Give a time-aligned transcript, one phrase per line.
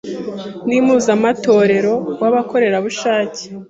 [0.67, 3.41] ni mpuzamatorero w’abakorerabushake